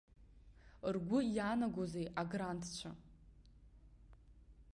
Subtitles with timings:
[0.93, 2.91] Ргәы иаанагозеи аграндцәа?